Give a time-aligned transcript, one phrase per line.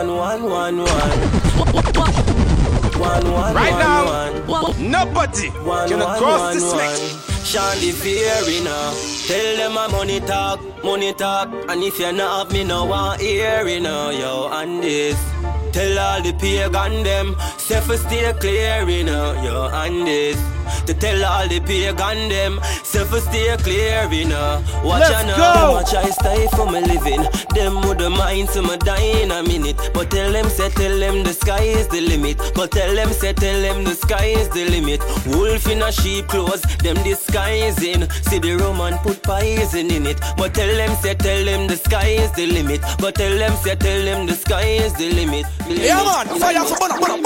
[0.00, 1.18] One, one, one, one.
[2.98, 4.90] One, one, Right one, now, one.
[4.90, 7.46] nobody One, can one, cross one, this next.
[7.46, 8.94] Shandy Fury now.
[9.26, 11.52] Tell them my money talk, money talk.
[11.68, 15.18] And if you're not have me, no one hear know, yo, and this.
[15.74, 17.36] Tell all the pagan them,
[17.82, 20.38] for stay clear, you know, yo, and this.
[20.86, 22.60] To tell all the pagan them,
[23.10, 24.62] for stay clear, you know.
[24.84, 25.72] Watch Let's now, go.
[25.72, 27.22] watch I stay for my living.
[27.54, 29.76] Them would the mind to die in a minute.
[29.92, 32.38] But tell them, say, tell them the sky is the limit.
[32.54, 35.00] But tell them, say, tell them the sky is the limit.
[35.26, 38.08] Wolf in a sheep clothes, them disguising.
[38.28, 40.20] See the Roman put poison in it.
[40.36, 42.80] But tell them, say, tell them the sky is the limit.
[42.98, 45.46] But tell them, say, tell them the sky is the limit.
[45.66, 46.26] The Yeah, man.
[46.38, 47.20] Fire for Babylon.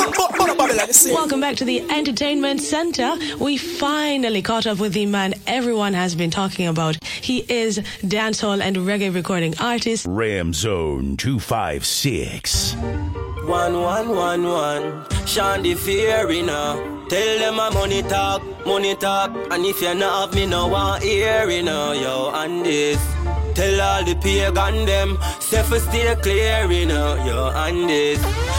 [1.13, 3.17] Welcome back to the Entertainment Center.
[3.39, 7.03] We finally caught up with the man everyone has been talking about.
[7.05, 10.07] He is dancehall and reggae recording artist.
[10.09, 12.75] Ram Zone 256.
[12.75, 15.07] One, one, one, one.
[15.27, 16.77] Shandy Fury now.
[17.09, 19.31] Tell them my money talk, money talk.
[19.51, 22.99] And if you not have me, no one hear you know, yo, and this.
[23.55, 28.19] Tell all the pagan them, for stay clear, uh, you know, yo, and this.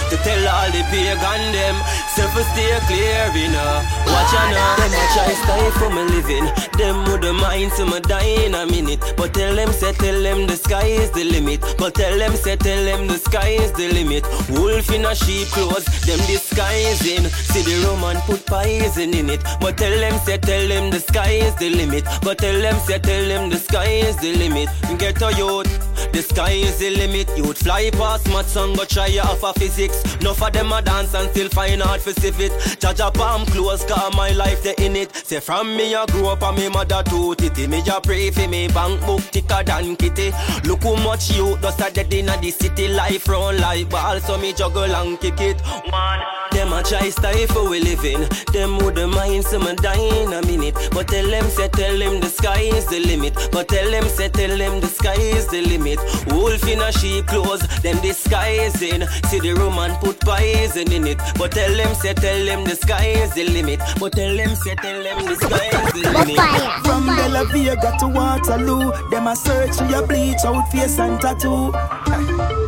[0.10, 1.76] To tell all the pagan them,
[2.16, 3.74] for stay clear, you uh, know.
[4.08, 6.48] Watch out now, them a try stay for me living.
[6.78, 9.04] Them would the mind to me die in a minute.
[9.18, 11.60] But tell them, say, tell them the sky is the limit.
[11.78, 14.24] But tell them, say, tell them the sky is the limit.
[14.50, 16.20] Wolf in a sheep clothes, them
[16.56, 17.26] disguising.
[17.52, 19.42] See the Roman put poison in it.
[19.60, 22.06] But tell them, say, tell them the sky is the limit.
[22.22, 24.70] But tell them, say, tell them the sky is the limit.
[24.98, 25.68] Get a youth,
[26.12, 27.30] the sky is the limit.
[27.38, 30.04] you'd fly past maths and go try off of physics.
[30.16, 32.52] Enough of them a dance and still find hard for civet.
[32.80, 35.16] Judge a palm close, cause my life they in it.
[35.16, 37.68] Say from me I grew up and me mother too titty.
[37.68, 40.32] Me a pray for me bank book thicker than kitty.
[40.66, 42.88] Look how much youth just a dead in the city.
[42.88, 45.62] Life run like ball, so me juggle and kick it.
[45.90, 46.22] One.
[46.56, 48.26] Them a try style for we living.
[48.54, 50.76] Them would the mind some a die in a minute.
[50.92, 53.36] But tell them, say, tell them the sky is the limit.
[53.52, 55.95] But tell them, say, tell them the sky is the limit.
[56.28, 59.06] Wolf in a sheep clothes, them disguising.
[59.30, 61.20] See the Roman put poison in it.
[61.38, 63.80] But tell them, say, tell them the sky is the limit.
[64.00, 66.86] But tell them, say, tell them the sky is the limit.
[66.86, 71.20] From De La Vega to Waterloo, them a search for your bleach out face and
[71.22, 72.65] tattoo.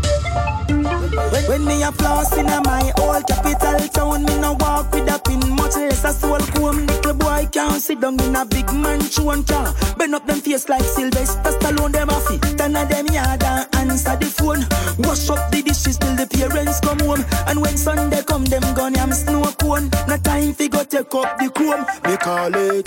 [1.48, 5.18] When, me a floss in a my old capital town, me no walk with a
[5.18, 6.86] pin, much less a soul comb.
[6.86, 9.74] Little boy can't sit down in a big mansion car.
[9.98, 12.58] Bend up them face like Sylvester Stallone, them a fit.
[12.58, 14.66] Ten of them yard and answer the phone.
[15.00, 17.24] Wash up the dishes till the parents come home.
[17.48, 19.90] And when Sunday come, them gun yam snow cone.
[20.08, 21.86] No time fi go take up the chrome.
[22.04, 22.86] Me call it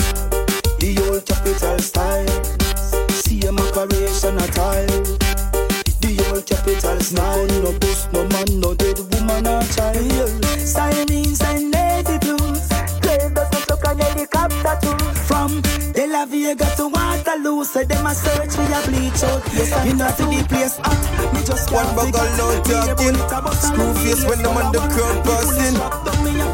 [0.80, 2.28] the old capital style.
[3.08, 5.19] Same operation at all.
[6.30, 7.46] The old capital style.
[7.58, 10.44] No boost, no man, no dead woman or child.
[10.62, 12.70] Sirens and navy blues.
[13.02, 14.94] Play the took an helicopter too.
[15.26, 19.42] From De La Vega to Waterloo, say them a search for your bleach out.
[19.50, 20.94] Yes, you know to the place hot.
[20.94, 23.18] Ah, me just One bugle out talking.
[23.18, 25.74] a Screw face when I'm on the crowd busting.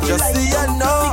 [0.08, 1.12] Just see ya know.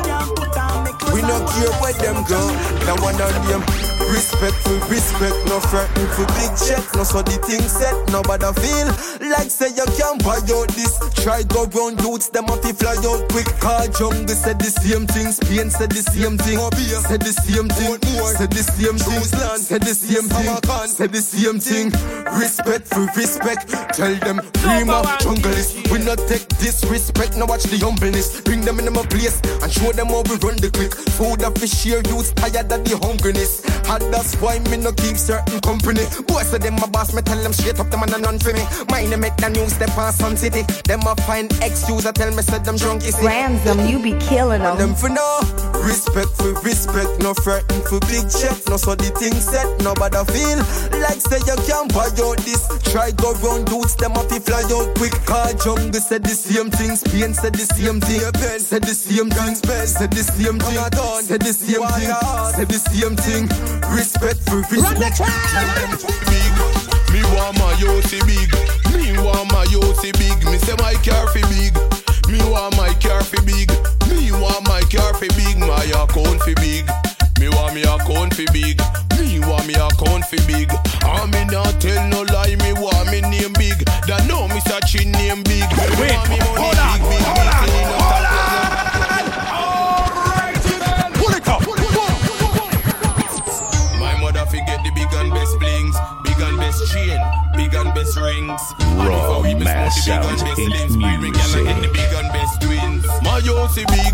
[1.12, 2.40] We no care where them go.
[2.88, 3.93] Now one on them.
[4.14, 6.86] Respect for respect, no frontin' for big check.
[6.94, 8.86] No so the thing set, nobody feel
[9.34, 11.02] like say you can't buy out this.
[11.26, 13.50] Try go round youths, them up fly out quick.
[13.58, 17.98] Car jungle said the same thing, Spain said the same thing, said the same thing,
[18.38, 19.18] said the same thing,
[19.58, 20.54] said the same thing,
[20.86, 21.90] said the same thing.
[22.38, 23.66] Respect for respect,
[23.98, 25.74] tell them prima jungle is.
[25.90, 28.42] We not take disrespect, now watch the humbleness.
[28.42, 30.94] Bring them in my place and show them how we run the click.
[31.18, 33.66] Food of fish here, youths tired of the hungriness.
[33.90, 36.04] And that's why me no keep certain company.
[36.28, 38.64] Boys say them my boss, me tell them straight up, them and none for me.
[38.90, 40.64] Mine they make the news, step pass on city.
[40.86, 43.24] Them a find excuse, I tell me say them drunk is it.
[43.24, 44.90] Ransom, you be killing And them.
[44.92, 45.40] them for no
[45.84, 50.60] respect for respect, no fretting for big check, no so the thing set, nobody feel
[51.04, 52.64] like say you can't buy out this.
[52.92, 55.14] Try go round dudes, them up fly out quick.
[55.26, 58.22] Car jungle said the same thing, Spain said the same thing,
[58.60, 59.56] said this the same thing,
[59.86, 60.76] said this the same thing,
[61.28, 62.12] said this the same thing,
[62.56, 63.46] said the same thing.
[63.94, 65.22] Respect for respect.
[66.26, 66.54] big.
[67.14, 68.50] Me want my Yossi big.
[68.90, 70.44] Me want my Yossi big.
[70.50, 71.78] Me say my car fi big.
[72.28, 73.70] Me want my car fi big.
[74.10, 75.60] Me want my car fi big.
[75.60, 76.90] My account fi big.
[77.40, 78.82] Me want me account fi big.
[79.20, 80.72] Me want me account fi big.
[81.04, 82.56] I me not tell no lie.
[82.56, 83.78] Me want me name big.
[84.10, 85.70] That know me such a name big.
[85.70, 88.73] Me Wait, want me money hold on, big, big, hold big, on, big, hold big,
[98.58, 98.74] twins.
[98.96, 100.58] Raw mass sounds Inc.
[100.58, 101.64] music.
[103.24, 104.14] My Yossi big,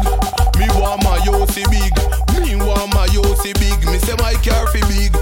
[0.60, 1.94] me want my Yossi big.
[2.42, 3.86] Me want my Yossi big.
[3.86, 5.14] Me say my car fi big.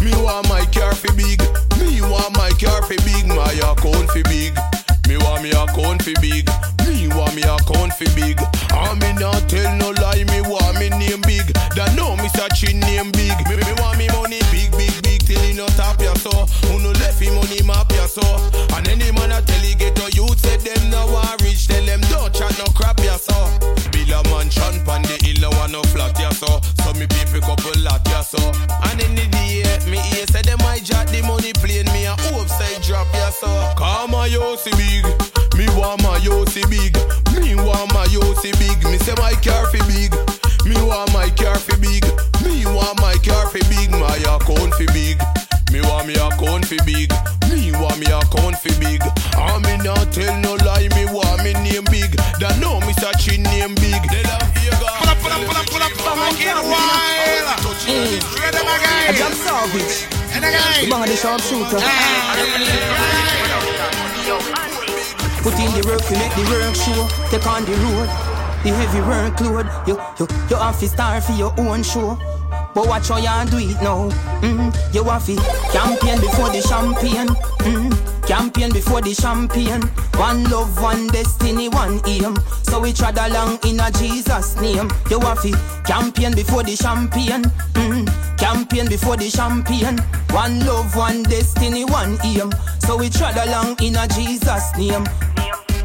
[0.00, 1.40] Me want my car fi big.
[1.78, 3.26] Me want my car fi big.
[3.26, 4.58] My account fi big.
[5.08, 6.48] Me want me account fi big.
[6.86, 8.40] Me want me account fi big.
[8.70, 10.24] I me not tell no lie.
[10.24, 11.46] Me want me name big.
[11.76, 13.36] That know me such a name big.
[13.48, 16.30] Me, me want me money big, big, big till he not tap ya so.
[16.68, 18.22] Who no left him money map ya so.
[18.76, 21.68] And any man a tell he get to you say them no want rich.
[21.68, 23.34] Tell them don't chat no crap ya so.
[23.90, 26.60] Build a mansion pan the hill one no flat ya so.
[26.82, 28.38] So me people couple lot ya so.
[28.90, 32.16] And in the day me hear say them I jot the money plane me a
[32.48, 33.48] say drop ya so.
[33.76, 35.04] Come my Yossi big.
[35.56, 36.96] Me want my Yossi big.
[37.40, 38.82] Me want my Yossi big.
[38.84, 40.33] Me say my car fi big.
[46.78, 47.10] Fi big.
[47.50, 49.02] Me want me account fi big.
[49.34, 50.88] I me not tell no lie.
[50.94, 52.10] Me want me name big.
[52.40, 54.00] That know me such a name big.
[54.10, 54.88] They love you go.
[54.98, 57.44] Pull up, pull up, pull up, pull up, fucking wild.
[58.40, 59.08] Ready, my guy.
[59.08, 60.08] I jump savage.
[60.34, 60.90] And again.
[60.90, 61.80] Body sharpshooter.
[65.42, 67.06] Put in the work to make the work show.
[67.30, 68.08] Take on the road.
[68.64, 69.68] The heavy workload.
[69.86, 72.18] You, you, you have to start for your own show.
[72.74, 74.10] But watch how you do it now.
[74.42, 75.36] Mm, you to
[75.70, 77.28] campaign before the champion.
[77.62, 79.82] Mm, campaign before the champion.
[80.18, 82.36] One love, one destiny, one aim.
[82.62, 84.90] So we trod along in a Jesus name.
[85.08, 85.52] You to
[85.84, 87.42] campaign before the champion.
[87.74, 89.98] Mm, campaign before the champion.
[90.30, 92.50] One love, one destiny, one aim.
[92.80, 95.04] So we trod along in a Jesus name.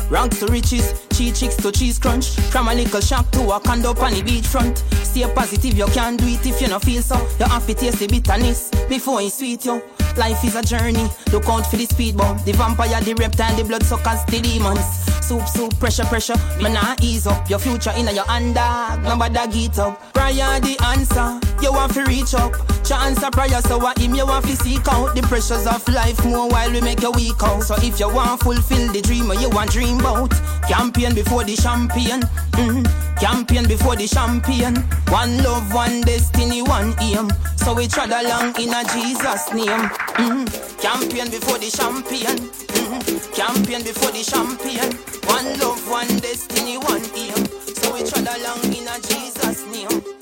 [0.09, 2.29] Ranks to riches, cheese chicks to cheese crunch.
[2.49, 4.77] From a little shack to a condo on the beachfront.
[5.03, 7.17] Stay positive, you can't do it if you not feel so.
[7.39, 9.81] You have to taste the bitterness before it's sweet, yo.
[10.15, 12.45] Life is a journey, look out for the speed bump.
[12.45, 14.79] The vampire, the reptile, the bloodsuckers, the demons.
[15.25, 16.37] Soup, soup, pressure, pressure.
[16.61, 17.49] Man, nah ease up.
[17.49, 19.03] Your future in your hand, dog.
[19.03, 20.13] Nobody get up.
[20.13, 21.48] Prayer, the answer.
[21.61, 22.53] You want to reach up.
[22.83, 26.23] Chance a prayer, so what him you want to seek out the pressures of life
[26.25, 27.61] more while we make you weak out.
[27.63, 30.31] So if you want fulfill the dream you want dream about,
[30.67, 32.21] campaign before the champion.
[32.57, 32.85] Mm.
[33.19, 34.75] Campaign before the champion.
[35.09, 37.29] One love, one destiny, one aim.
[37.57, 39.85] So we trod along in a Jesus name.
[40.17, 40.47] Mm.
[40.81, 42.37] Campaign before the champion.
[42.39, 43.35] Mm.
[43.35, 44.89] Campaign before the champion.
[45.27, 47.45] One love, one destiny, one aim.
[47.75, 50.18] So we trod along in a Jesus name.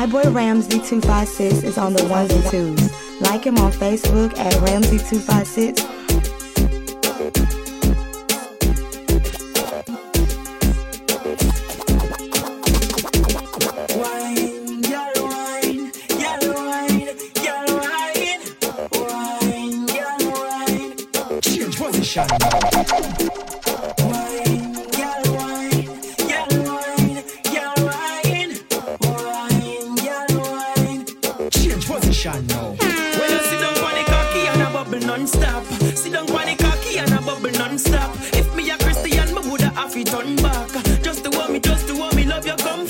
[0.00, 3.20] My boy Ramsey256 is on the ones and twos.
[3.20, 5.99] Like him on Facebook at Ramsey256.
[42.56, 42.89] To want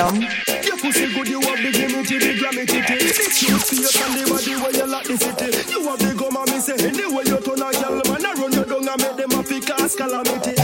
[0.00, 0.22] them.
[0.64, 2.80] Your pussy good, you have the glimity, the glamity.
[2.80, 5.48] This you see and the body where you like the city.
[5.70, 8.64] You have the gum me say anyway you turn a girl, man I run you
[8.64, 10.59] down and make them fi cause calamity.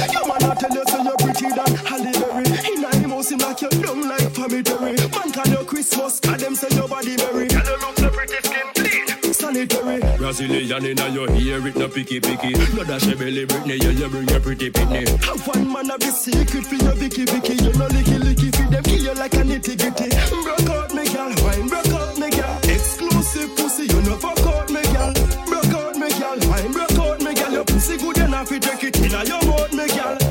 [10.36, 12.52] Brazilian in your ear, it no picky picky.
[12.76, 15.08] No dash your belly, Britney, yeah, you bring your pretty pitney.
[15.24, 17.54] Have one man of the secret for your Vicky Vicky.
[17.54, 20.12] You know licky licky for them kill you like a nitty gritty.
[20.44, 22.58] Broke out me gal, wine broke out me gal.
[22.68, 25.14] Exclusive pussy, you know fuck out me gal.
[25.48, 27.52] Broke out me gal, wine broke out me gal.
[27.52, 30.25] Your pussy good enough to take it inna your mouth me gal.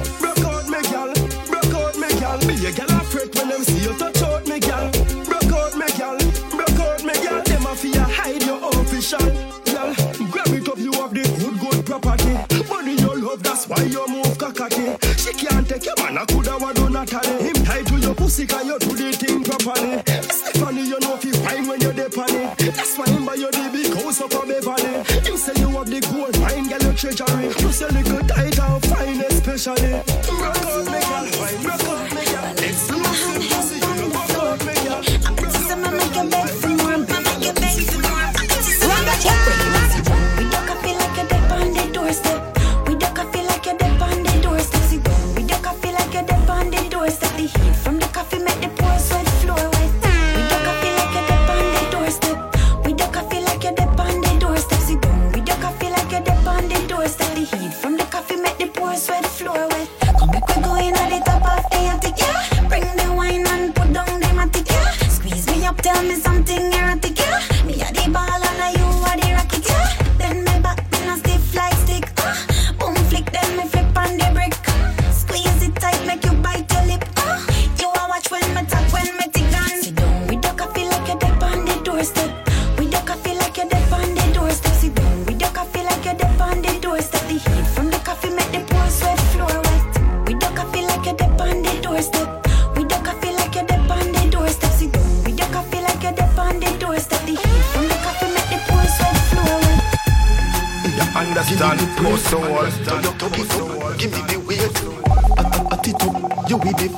[22.00, 22.58] On it.
[22.76, 24.98] That's why him buy you the big house up a Beverly.
[25.26, 27.48] You say you have the gold mine, girl, your treasury.
[27.48, 30.15] You say little and fine, especially.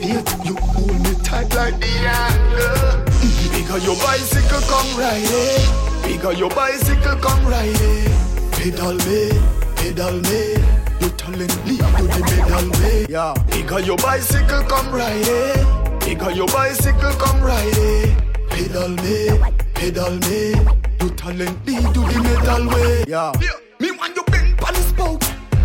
[0.07, 0.45] You faith.
[0.45, 3.07] You hold me tight like the hand.
[3.51, 6.03] Bigger your bicycle, come ride it.
[6.03, 8.11] Bigger your bicycle, come ride it.
[8.53, 9.31] Pedal me,
[9.75, 10.55] pedal me.
[10.99, 13.05] Your talent lead to the medal way.
[13.09, 13.33] Yeah.
[13.51, 15.99] Bigger your bicycle, come ride it.
[16.01, 18.17] Bigger your bicycle, come ride it.
[18.49, 19.29] Pedal me,
[19.73, 20.53] pedal me.
[20.99, 23.03] Your talent lead to the medal way.
[23.07, 23.31] Yeah.
[23.79, 25.21] Me want you bend the spoke.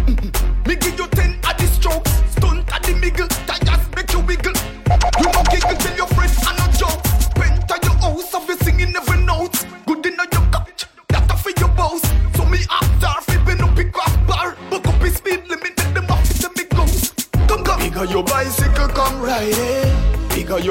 [0.66, 2.10] Me give you ten at the strokes.
[2.32, 3.41] Stunt at the middle.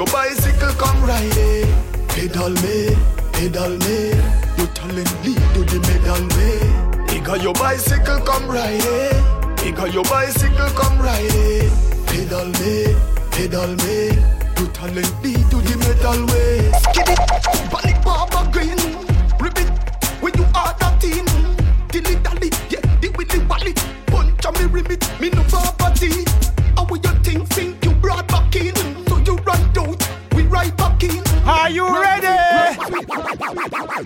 [0.02, 1.68] Your bicycle, come ride it.
[2.08, 2.96] Pedal me,
[3.32, 4.10] pedal me.
[4.58, 7.06] Your talent lead to the medal way.
[7.06, 9.56] Bigger your bicycle, come ride it.
[9.62, 11.72] Bigger your bicycle, come ride it.
[12.08, 12.96] Pedal me,
[13.30, 14.18] pedal me.
[14.58, 17.71] Your talent lead to the medal way.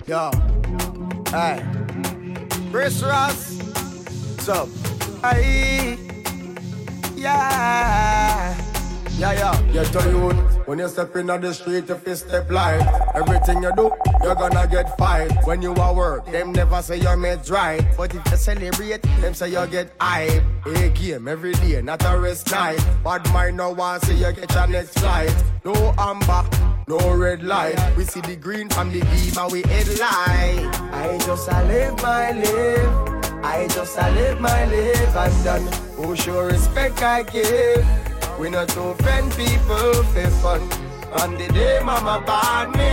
[0.07, 0.31] Yo,
[1.31, 1.61] hey,
[2.71, 4.69] Chris Ross, what's up?
[5.21, 5.97] Aye.
[7.13, 8.55] Yeah.
[9.17, 10.29] Yeah, yeah, tell you
[10.65, 13.91] when you step in on the street, if you step light, everything you do,
[14.23, 15.29] you're gonna get fight.
[15.45, 19.33] When you are work, them never say your mates right, but if you celebrate, them
[19.33, 20.41] say you get hype.
[20.67, 22.79] A game every day, not a rest night.
[23.03, 25.35] Bad mind no one say you get your next flight.
[25.65, 26.45] No amber,
[26.87, 27.77] no red light.
[27.97, 30.63] We see the green from the beam and we headlight.
[30.93, 33.43] I just I live my life.
[33.43, 35.67] I just I live my live and done.
[35.97, 37.85] Who show respect I give.
[38.39, 40.61] We not offend people for fun.
[41.21, 42.89] On the day mama born me,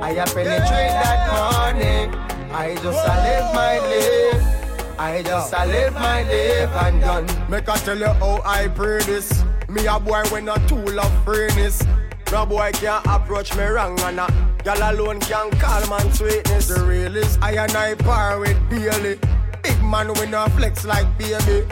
[0.00, 2.10] I a penetrate that money.
[2.52, 4.98] I just a live my life.
[4.98, 7.50] I just a live my live and done.
[7.50, 9.44] Make I tell you how I pray this.
[9.68, 11.84] Me a boy when a tool of brainess.
[12.32, 14.26] No boy can't approach me wrong and a
[14.64, 16.68] gal alone can't call man sweetness.
[16.68, 19.18] The real is I and I par with Bailey.
[19.62, 21.66] Big man when a flex like baby.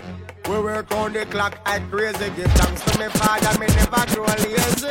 [0.48, 2.30] We work on the clock at crazy.
[2.36, 4.86] Give thanks to me father, me never grow lazy.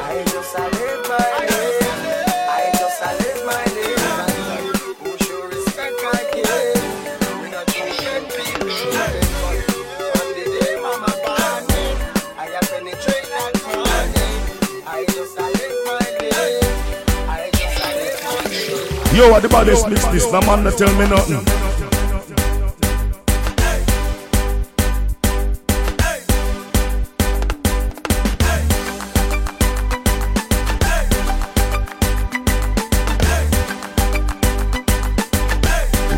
[0.00, 1.55] I just a live my
[19.16, 20.30] Yo, what the baddest mix this?
[20.30, 21.36] No man not tell me nothing.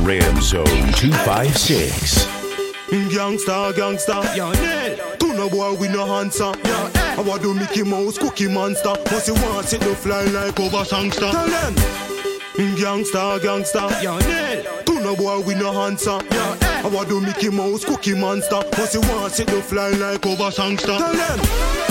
[0.05, 0.65] Ram Zone
[0.95, 2.27] 256.
[3.15, 5.17] Gangsta, gangsta, yo, Nell.
[5.19, 6.53] To no boy we no answer.
[6.65, 7.15] Yo, eh.
[7.17, 8.97] I want to Mickey Mouse, Cookie Monster.
[9.13, 11.31] Must you want it to fly like over sangster.
[11.31, 12.08] Tell them.
[12.59, 14.83] Gangsta, gangsta, yo, Nell.
[14.85, 16.11] To no boy we no answer.
[16.11, 16.83] Yo, eh.
[16.83, 18.63] I want do Mickey Mouse, Cookie Monster.
[18.77, 20.99] Must you want it to fly like over sangster.
[20.99, 21.39] Tell them.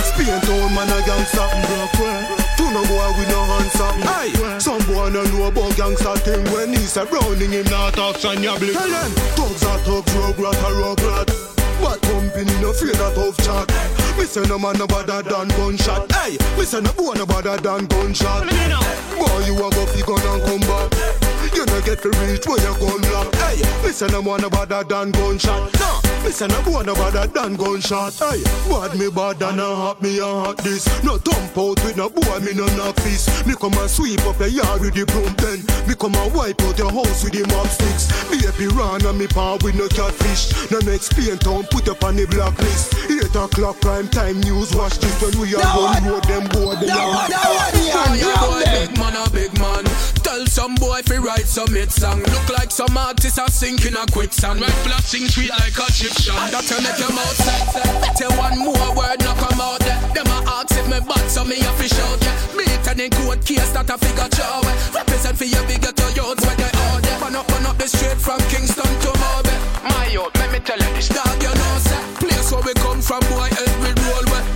[0.03, 1.47] Spain town man a gangsta.
[1.67, 2.47] Brooklyn.
[2.73, 3.89] No boy we no answer.
[4.05, 4.57] Aye.
[4.59, 8.59] Some boy no know about gangsta thing when he's surrounding him not talk and ya
[8.59, 8.73] blick.
[8.73, 9.11] Tell them.
[9.35, 11.56] Thugs are thugs, rogue rat a rogue rat.
[11.81, 13.67] Bad company no fear that tough chat.
[14.17, 16.11] Me say no man no better than gunshot.
[16.11, 18.47] Hey, me say no boy no better than gunshot.
[18.49, 20.93] Boy you a go fi gun and come back.
[21.53, 23.33] You no get to reach where you gun lock.
[23.35, 25.73] Hey, me say no man no better than gunshot.
[25.79, 28.13] No, me say no boy no better than gunshot.
[28.13, 30.85] Hey, bad me bad and a hot me a hot this.
[31.03, 33.45] No thump out with no boy me no knock fist.
[33.45, 35.59] Me come and sweep up your yard with the broom then.
[35.87, 38.07] Me come and wipe out your house with the mop sticks.
[38.29, 40.53] Baby run and me paw with no catfish.
[40.71, 42.95] No next paint town put up on the blacklist.
[43.09, 44.73] Eight o'clock prime time news.
[44.73, 47.31] Watch this when we are going road them boy them a Man,
[50.97, 52.19] boy fi write some hit song.
[52.19, 54.61] Look like some artists are sinking a quicksand.
[54.61, 56.51] Red blood sing sweet like a chip shot.
[56.51, 57.73] That you make your mouth set.
[58.01, 59.99] Better one more word, knock 'em out there.
[60.13, 62.57] Them a ask if me bad, so me a fish out yeah.
[62.57, 64.61] Me turn in court case that a figure chow.
[64.93, 67.19] Represent for your bigger to youths when they out there.
[67.19, 69.53] Run up, run up the street from Kingston to Mobe.
[69.83, 71.09] My youth, let me tell you this.
[71.09, 72.01] Dog, you know, sir.
[72.21, 73.96] Place where we come from, boy, roll we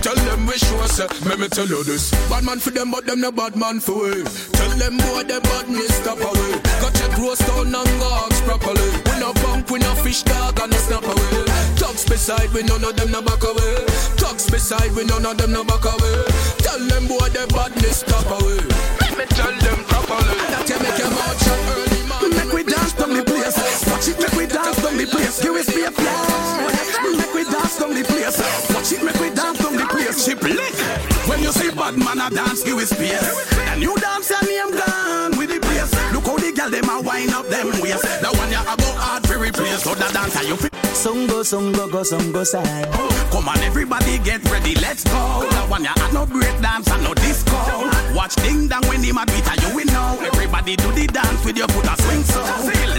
[0.02, 1.06] Tell them we sure, sir.
[1.30, 2.10] Let me tell you this.
[2.28, 4.24] Bad man for them, but them no bad man for we.
[4.50, 6.58] Tell them boy, them badness stop away.
[6.82, 8.90] Got your gross down and gogs properly.
[9.06, 11.46] We no bump, we no fish dog and no snap away.
[11.78, 13.86] Tugs beside, we none of them no back away.
[14.18, 16.26] Tugs beside, we none of them no back away.
[16.58, 18.58] Tell them boy, them badness stop away.
[19.06, 20.34] Let me tell them properly.
[20.50, 22.42] That you make your mouth shut early, man.
[22.42, 23.54] Make we dance from the place.
[23.86, 25.38] Watch it, make we dance from the place.
[25.38, 28.31] Give us be a Make we dance from the place.
[30.30, 30.74] From the lick.
[31.26, 33.18] When you see bad man a dance, give us space.
[33.18, 35.90] The new dance and name gone with the place.
[36.12, 38.06] Look how the girl them a wind up them waist.
[38.22, 39.82] The one ya a go hard for replace.
[39.82, 40.74] So the dancer you fit.
[40.94, 42.86] Song go, song go, go, song go side.
[43.32, 45.48] Come on, everybody get ready, let's go.
[45.50, 47.58] The one ya had no break dance and no disco.
[48.14, 50.22] Watch ding dong when him a beat and you will know.
[50.22, 52.42] Everybody do the dance with your foot a swing so.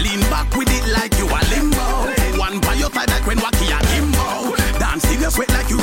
[0.02, 2.12] Lean back with it like you a limbo.
[2.36, 4.56] One by your side like when Wacky a Kimbo.
[4.78, 5.78] Dance you sweat like you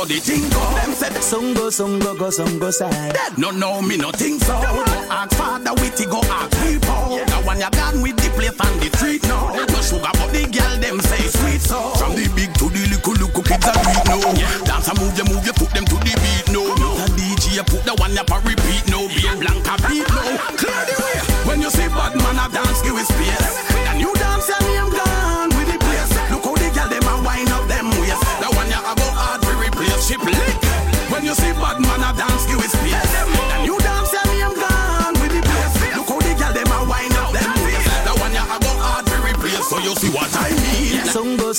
[0.00, 0.62] so the tingo.
[0.76, 3.16] Them said song go, song go, go, song go side.
[3.36, 4.54] No, no, me no think so.
[4.60, 7.20] No ask father witty go ask people.
[7.26, 9.52] The one ya gone with the place and the street now.
[9.52, 11.80] No sugar but the girl them say sweet so.
[12.00, 14.64] From the big to the little little kids a do it now.
[14.64, 16.64] Dance and move you move you put them to the beat now.
[16.96, 18.59] The DJ you put the one ya for repeat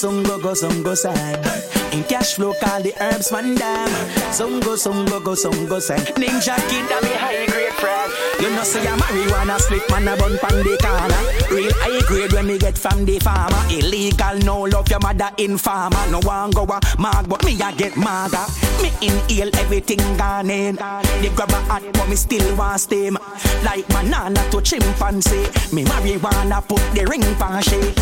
[0.01, 1.80] Some go, go, some go side.
[1.91, 3.89] In cash flow, call the herbs man damn.
[4.31, 6.07] Some go, some go, go, some go side.
[6.15, 8.11] Ninja kid, me high grade friend.
[8.39, 11.21] You know say a marijuana split man a bun pan the corner.
[11.53, 13.61] Real high grade when me get from the farmer.
[13.69, 16.07] Illegal, no love your mother informer.
[16.09, 18.45] No one go a mag, but me a get maga.
[18.81, 20.77] Me inhale everything gone in.
[21.21, 23.17] They grab a hat, but me still want steam.
[23.65, 25.51] Like banana to chimpanzee.
[25.75, 27.95] Me marijuana put the ring pan shake.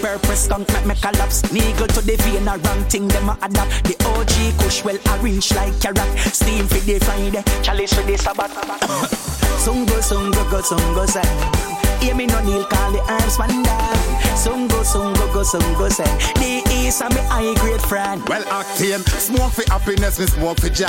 [0.00, 1.52] Purpose skunk make me collapse.
[1.52, 3.84] Needle to the vein a wrong thing them a adapt.
[3.84, 6.18] The OG kush well arrange like carrot.
[6.32, 8.52] Steam for the Friday, chalice for the Sabbath.
[9.62, 11.61] Some go, some go, go, some go side.
[12.02, 14.02] Hear me no kneel, call the herbs man dog.
[14.42, 16.10] Sungo, some go, go, some go send.
[16.36, 18.20] The east are me high grade friend.
[18.28, 20.88] Well, Octane, smoke for happiness, me smoke for joy.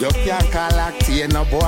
[0.00, 1.62] You can't call Octane no boy.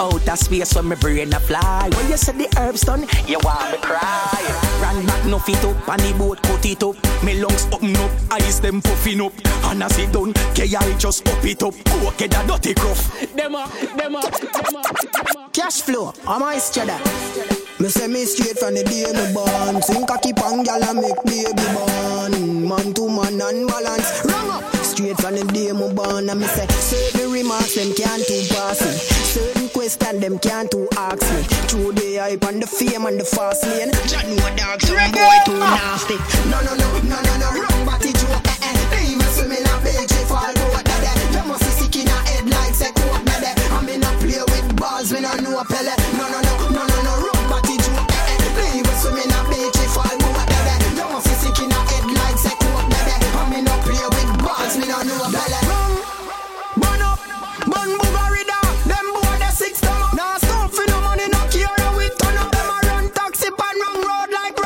[0.00, 1.88] Outer space when me brain a fly.
[1.94, 4.80] When you say the herbs done, you want me cry.
[4.82, 6.96] Run back no fit up, and the boat cut it up.
[7.22, 9.32] Me lungs open up, eyes them puffing up.
[9.66, 11.74] And as it done, KI just up it up.
[12.08, 13.20] Okay, that dirty gruff.
[13.34, 15.50] Them a, them a, them.
[15.52, 17.63] Cash flow, I'm a cheddar.
[17.80, 19.82] Me say me straight from the day me born.
[19.82, 22.68] I keep on gyal and make baby born.
[22.70, 24.22] Man to man unbalance.
[24.30, 24.62] Wrong up.
[24.86, 26.30] Straight from the day me born.
[26.30, 28.94] And me say certain remarks them can't too pass me.
[29.26, 31.42] Certain question them can't too ask me.
[31.66, 33.90] Through the hype and the fame and the fast lane.
[34.06, 36.14] Jah know dog some boy too nasty.
[36.54, 38.38] No no no no no no wrong body joke.
[38.54, 39.10] Eh eh.
[39.10, 41.10] Even swimming a if I go da da.
[41.34, 43.50] You must be sick in a head like say coke da da.
[43.50, 45.64] I me not play with balls when I know a.
[45.66, 46.53] No no no no no no
[55.04, 55.30] know a.
[56.80, 57.20] Burn up,
[57.66, 57.90] burn.
[58.88, 59.06] Them
[59.52, 59.82] six.
[59.82, 60.38] Nah
[60.88, 61.40] no money, no
[61.96, 62.50] we turn up.
[62.50, 64.58] Them a run taxi pan road like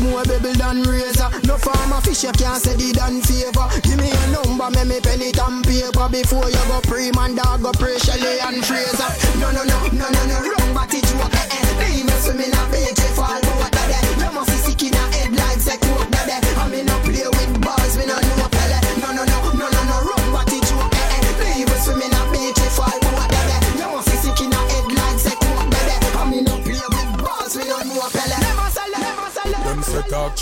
[0.00, 1.30] more than razor.
[1.46, 3.66] No farmer fish you can't say the done favor.
[3.82, 7.34] Give me a number, me me pen it on paper before you go pre man
[7.34, 9.10] dog go pre Shelly-Ann Fraser.
[9.40, 11.32] No no no no no no wrong body joke.
[11.32, 11.98] Eh eh.
[12.00, 13.05] Even swimming a beach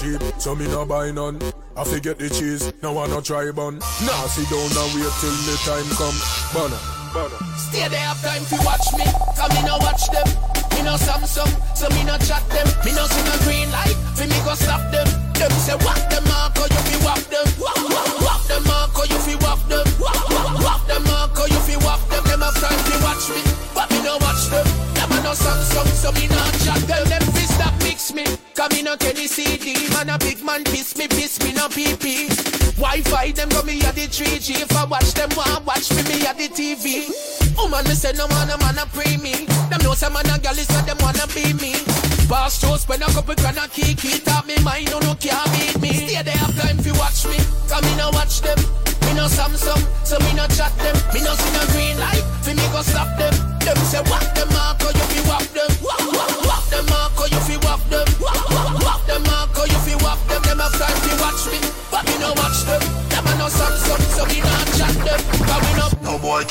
[0.05, 1.41] cheap, so me no buy none.
[1.77, 3.79] I forget the cheese, now I no try bun.
[4.05, 6.19] Now sit down and wait till the time come.
[6.53, 6.81] Banner,
[7.17, 7.41] banner.
[7.57, 10.29] Stay there have time to watch me, come me no watch them.
[10.77, 12.69] Me no Samsung, so me no chat them.
[12.85, 15.09] Me no see no green light, fi me go stop them.
[15.35, 17.47] Them say walk them or you fi walk them.
[17.59, 18.65] Walk, walk, walk them
[19.09, 19.87] you fi walk them.
[19.99, 21.05] Walk, walk, walk them
[21.49, 22.23] you fi walk them.
[22.29, 23.41] Them have time to watch me,
[23.75, 24.67] but me no watch them.
[24.95, 27.05] Them a no Samsung, so me no chat them.
[27.09, 27.34] Them
[28.15, 28.25] me,
[28.55, 29.75] come me no Kenny CD.
[29.91, 32.31] Man a big man piss me, piss me no PP.
[32.79, 34.63] Wi-Fi them go me at the 3G.
[34.63, 37.11] If I watch them, want watch me, me at the TV.
[37.57, 39.47] Woman, me say no man, a man a pre me.
[39.71, 41.75] Them know some man a gal is them wanna be me.
[42.29, 44.21] Boss show spend a couple grand a kiki.
[44.21, 45.93] Top me mind, no no can't beat me.
[45.93, 47.39] Stay there have time fi watch me.
[47.69, 48.59] Come me no watch them.
[49.07, 50.97] Me no Samsung, so me no chat them.
[51.13, 53.35] Me no see no green light, fi me go stop them.
[53.61, 54.34] Them say walk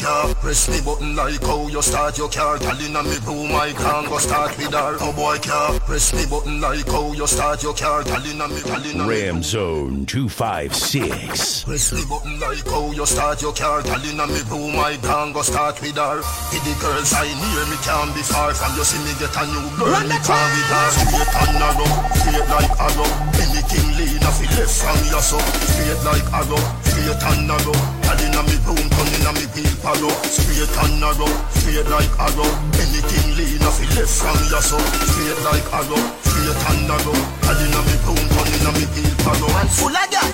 [0.01, 2.57] no No can't press me button like how you start your car.
[2.57, 4.97] Girl inna me room, I can't go start with her.
[4.99, 8.03] No boy can't press me button like how you start your car.
[8.03, 9.09] Girl inna me, girl inna me.
[9.09, 11.63] Ram Zone 256.
[11.63, 13.81] Press me button like how you start your car.
[13.83, 16.17] Girl inna me room, I can't go start with her.
[16.17, 18.83] With the girls I near me can't be far from you.
[18.83, 20.89] See me get a new girl, me can't with her.
[20.93, 23.09] Straight and narrow, straight like arrow.
[23.41, 25.39] Anything lean off it left from your so.
[25.39, 26.61] Straight like arrow,
[27.03, 27.75] straight and narrow.
[28.03, 29.45] Girl inna me room, turn inna me
[29.83, 30.09] palo.
[30.23, 32.47] Straight and narrow, straight like arrow.
[32.79, 34.79] Anything lean off left from your so.
[35.11, 37.17] Straight like arrow, straight and narrow.
[37.43, 39.47] Girl inna me room, turn inna me peel palo.
[39.67, 40.29] Full of gal.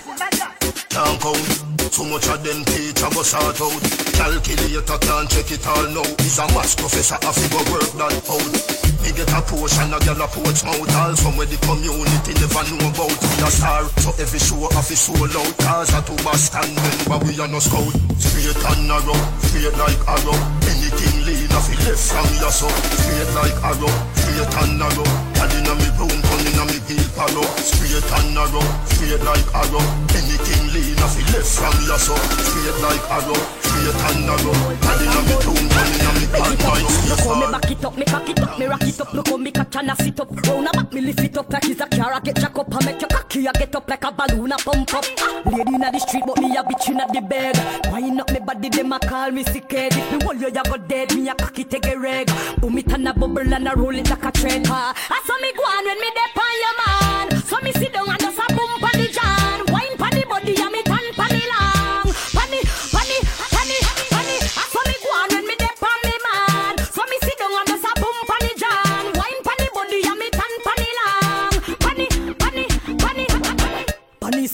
[0.89, 1.68] Can't count.
[1.89, 3.81] Too much of them teacher go sort out.
[4.13, 6.05] Calculator can't check it all now.
[6.21, 8.79] He's a maths professor, I figure work that out.
[9.01, 10.95] Me get a portion, a gal a porch mouth.
[10.95, 13.09] All somewhere the community never know about.
[13.09, 15.53] We a star, so every show off is sold out.
[15.59, 17.95] Cause a two Boston member, we are no scout.
[18.21, 19.17] Straight and narrow,
[19.49, 20.37] straight like arrow.
[20.69, 22.75] Anything lean off it left from your soul.
[23.01, 25.09] Straight like arrow, straight and narrow.
[25.35, 26.77] Gal inna me room, inna me.
[27.19, 29.83] Straight and narrow, straight like arrow.
[30.15, 32.15] Anything lean off it left from your so.
[32.15, 34.55] Straight like arrow, straight and narrow.
[34.99, 36.89] Inna me room, turn inna me peel palo.
[37.09, 39.13] Look how me back it up, me cock it up, me rock it up.
[39.13, 40.47] Look how me catch and I sit up.
[40.47, 42.13] Round me lift it up like it's a car.
[42.13, 44.57] I get jack up, I make your cocky, I get up like a balloon, I
[44.57, 45.05] pump up.
[45.45, 47.57] Lady inna the street, but me a bitch inna the bed.
[47.91, 49.93] Wind up me body, them a call me sick head.
[49.93, 51.13] If me hold you, you go dead.
[51.15, 52.31] Me a cocky take a reg.
[52.59, 54.63] Boom it and a bubble and a roll it like a train.
[54.67, 56.28] I saw me go on when me dep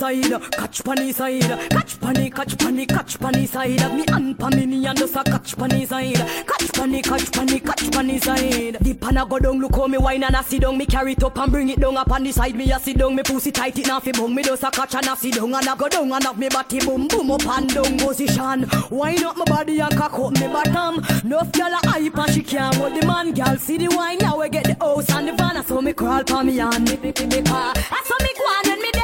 [0.06, 0.52] side.
[0.52, 3.94] catch panny side, catch panny, catch panny, catch panny side.
[3.96, 8.20] Me and Pamini and just a catch panny side, catch panny, catch panny, catch panny
[8.20, 8.78] side.
[8.82, 10.78] The pan a go down, look how me wine and I sit down.
[10.78, 12.56] Me carry it up and bring it down up on the side.
[12.56, 14.36] Me a sit down, me pussy tight it fi bung.
[14.36, 16.50] Me just a catch and I sit down and I go down and have me
[16.50, 18.70] body boom boom up and down position.
[18.91, 20.96] Wine up my body and cock up me bottom.
[21.28, 23.34] Nuff gyal a hype and she can't hold the man.
[23.34, 25.63] Gyal see the wine now we get the house and the van.
[25.65, 26.89] So me crawl pa me hand.
[26.89, 27.74] Me, me, me, me, pa.
[27.76, 28.94] I saw me go when me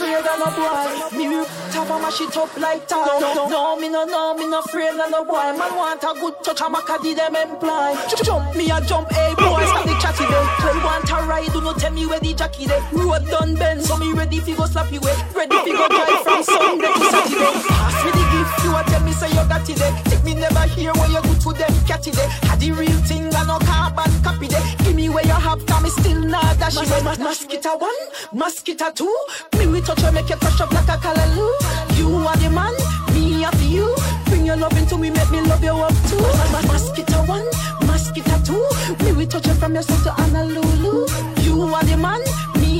[0.00, 1.16] no, me no afraid of no boy.
[1.18, 3.06] Me will tap and mash it up like tar.
[3.06, 5.52] No, no, no, me no, no, me no afraid of no boy.
[5.56, 7.94] Man want a good touch, a maca di them employ.
[8.22, 10.44] Jump me a jump, hey boy, stop the chatty day.
[10.58, 12.80] Play want a ride, do not tell me where the jockey day.
[12.92, 15.14] Road done bend, so me ready fi go slap you way.
[15.34, 17.52] Ready fi go drive from Sunday to Saturday.
[17.68, 19.92] Pass me the gift, you a tell me say you got it day.
[20.04, 22.26] Take me never hear what you do to them catty day.
[22.48, 24.62] Had the real thing, and no carbon copy day.
[24.84, 27.04] Give me where you have, come me still not dash it.
[27.04, 27.90] Mas- Mosquito one,
[28.32, 29.14] mosquito two.
[29.58, 31.52] Me we touch you, make you crush up like a callaloo.
[31.98, 32.74] You are the man,
[33.14, 33.94] me after you.
[34.26, 36.16] Bring your love into me, make me love you up too.
[36.18, 37.46] Mas- mas- Mosquito one,
[37.86, 39.04] mosquito two.
[39.04, 41.06] Me we touch you from your soul to Honolulu.
[41.42, 42.20] You are the man,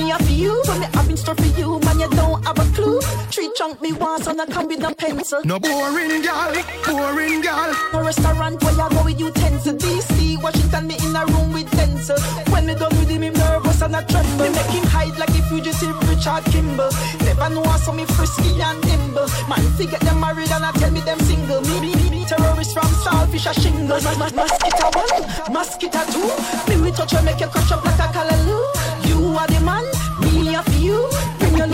[0.04, 0.62] me after you.
[0.66, 3.00] When me having stuff for you, man, you don't have a clue.
[3.32, 5.40] Three chunk me once and I come with a pencil.
[5.44, 6.54] No boring gal,
[6.86, 7.74] boring gal.
[7.92, 9.74] No restaurant where you go with utensil.
[9.74, 12.18] DC, Washington, me in a room with pencil.
[12.52, 14.44] When me done with him, him nervous and I tremble.
[14.44, 16.90] Me make him hide like a fugitive Richard Kimball.
[17.24, 19.28] Never know how so me frisky and nimble.
[19.48, 21.60] Man, fi get them married and I tell me them single.
[21.62, 24.04] Me, me, me, me terrorist from Saltfish or shingles.
[24.04, 26.28] Mas, mas, mosquito one, mosquito two.
[26.68, 28.64] Me we touch you, make you crush up like a callaloo.
[29.08, 29.93] You are the man, me.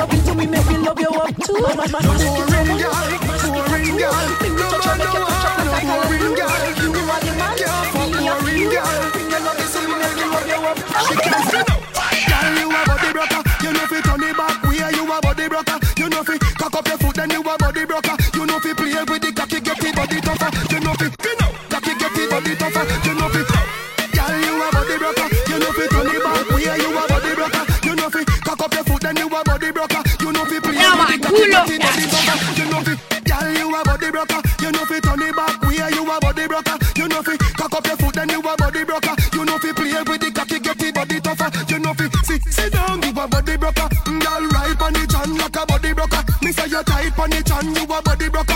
[0.01, 1.61] Love into me, make me love you up too.
[1.77, 2.49] Mas, mas, mosquito
[2.89, 4.17] one, boring gal.
[4.41, 6.81] me we touch you, make you crush up like a callaloo.
[6.81, 7.53] You are the man,
[7.85, 8.73] after you.
[9.13, 9.61] Bring your love
[10.01, 11.21] make me love you up too.
[12.31, 13.43] Girl, you a body broker.
[13.63, 14.70] You know fi turn it back.
[48.03, 48.50] Body broker.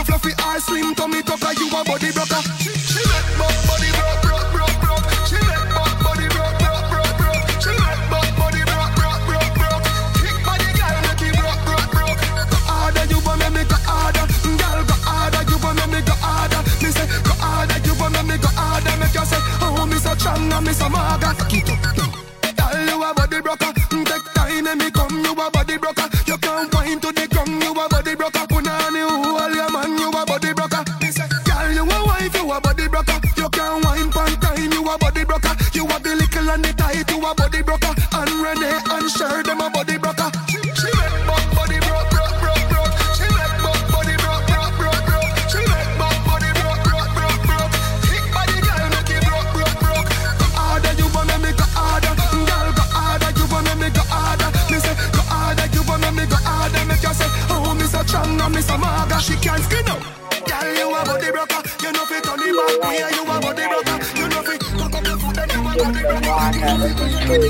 [67.35, 67.41] Why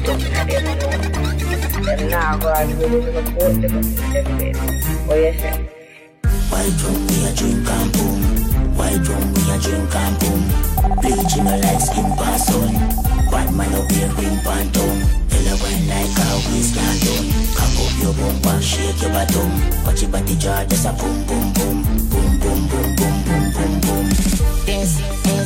[6.78, 8.20] drum me a drink and boom?
[8.76, 10.42] Why drum me a drink and boom?
[11.02, 12.72] Bleaching a light skin pass on.
[13.30, 15.04] Bad man up here ring pan tongue.
[15.28, 17.28] Hella wine like a whisk and done.
[17.52, 19.52] Cock up your bumper, shake your bottom.
[19.84, 21.76] Watch your body jar, just a boom boom boom.
[22.08, 24.06] Boom boom boom boom boom boom boom.
[24.64, 24.96] This
[25.28, 25.43] is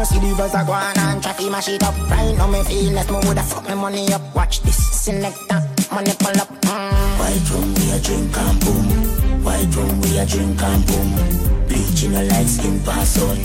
[0.00, 0.12] weather box.
[0.12, 1.94] From you see the verse I go on and try to mash it up.
[2.10, 4.34] Right now me feel less more woulda fuck me money up.
[4.34, 6.48] Watch this selector money pull up.
[6.62, 7.18] Mm.
[7.18, 9.44] Why drum me a drink and boom?
[9.44, 11.66] Why drum we a drink and boom?
[11.68, 13.38] Bleaching a light skin pass on.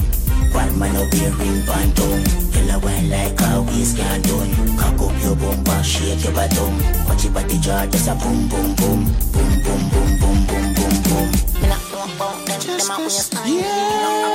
[0.54, 2.26] One man up here ring tongue.
[2.54, 4.78] Hella wine like a whisk and done.
[4.78, 6.74] Cock up your bumper, shake your bottom.
[7.08, 9.04] Watch your body jar, just a boom boom boom.
[9.34, 11.28] Boom boom boom boom boom boom boom.
[11.62, 13.60] Me not walk out them, them a waste time.
[13.60, 14.26] No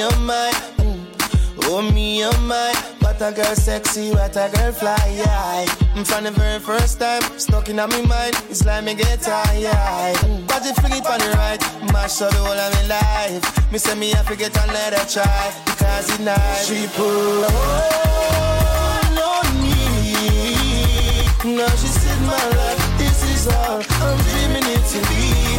[0.00, 0.06] Mm.
[0.06, 0.50] me, oh my,
[1.64, 2.72] oh me, oh my.
[3.00, 5.66] What a girl sexy, what a girl fly, yeah.
[5.94, 10.16] Mm, from the very first time, stuck in my mind, it's like me get tired.
[10.46, 11.60] But you fling it on the right,
[11.92, 13.72] mash up the whole of my life.
[13.72, 16.66] Me say me have to get another try, because it's nice.
[16.66, 17.50] She pull on
[19.18, 21.56] oh, me.
[21.56, 25.49] Now she said my life, this is all I'm dreaming it to be.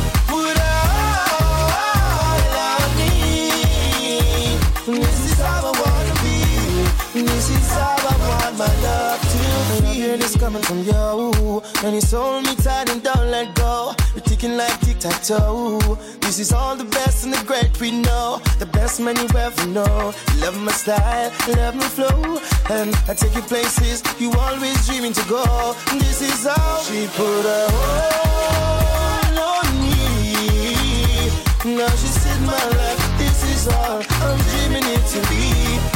[10.31, 13.93] Hear coming from you, and it's hold me tight and don't let go.
[14.13, 15.79] You're ticking like tic tac toe.
[16.21, 19.67] This is all the best and the great we know, the best man you ever
[19.67, 20.13] know.
[20.39, 22.39] Love my style, love my flow,
[22.69, 25.75] and I take you places you always dreaming to go.
[25.99, 31.77] This is how she put a hold on me.
[31.77, 35.90] Now she said my life, this is all I'm dreaming it to be.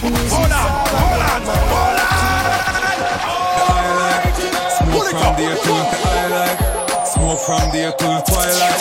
[0.00, 2.10] Hold on, hold on, hold on.
[4.80, 6.58] Smoke from day till the highlight.
[7.06, 8.80] Smoke from day till twilight.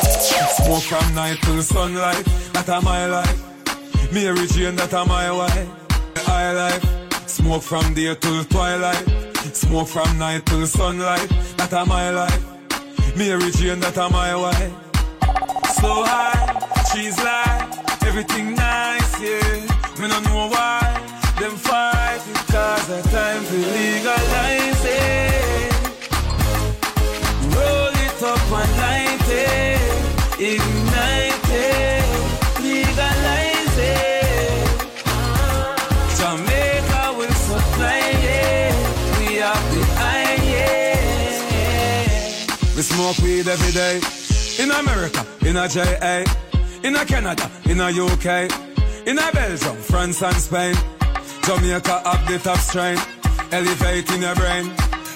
[0.57, 2.25] Smoke from night till sunlight.
[2.53, 4.11] That a my life.
[4.13, 5.69] Mary Jane, that a my wife.
[6.17, 6.83] High life.
[7.27, 9.05] Smoke from day till twilight.
[9.53, 11.29] Smoke from night till sunlight.
[11.57, 12.45] That a my life.
[13.17, 14.73] Mary Jane, that a my wife.
[15.81, 17.61] So high, she's like
[18.05, 18.68] everything nice,
[43.13, 43.99] smoke weed every day.
[44.61, 46.23] In America, in a JA,
[46.83, 48.51] in a Canada, in a UK,
[49.07, 50.75] in a Belgium, France and Spain.
[51.43, 52.97] Jamaica up the top strain,
[53.51, 54.69] elevating your brain.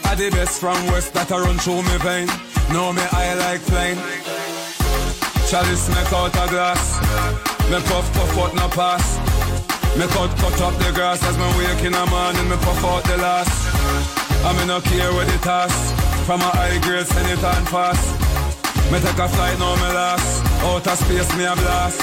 [0.06, 2.28] Are the best from West that I run through me vein.
[2.72, 3.98] Know me I like plain.
[5.50, 7.00] Chalice make out a glass.
[7.70, 9.06] Me puff puff out no pass.
[9.98, 12.50] Me cut cut up the grass as me wake in the morning.
[12.50, 13.54] Me puff out the last.
[14.46, 16.03] I me no care where the task.
[16.26, 18.06] From a high grade send it on fast.
[18.90, 20.64] Me take a flight now me last.
[20.64, 22.00] Outer space me a blast.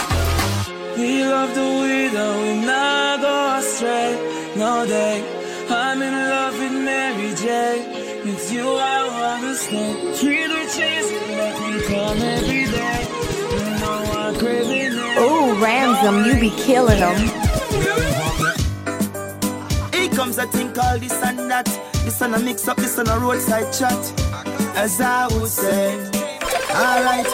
[0.98, 4.52] We love the weed and we not go astray.
[4.56, 5.24] No day.
[5.70, 8.22] I'm in love with Mary J.
[8.26, 9.92] With you I wanna stay.
[10.20, 13.00] Treat her chase, let me come every day.
[13.56, 15.18] You know I'm craving it.
[15.18, 17.49] Ooh, Ramsum, you be killing them.
[20.30, 21.66] Here comes a thing called this and that.
[22.04, 23.98] This and a mix up, this and a roadside chat.
[24.76, 25.98] As I would say.
[26.70, 27.26] Alright.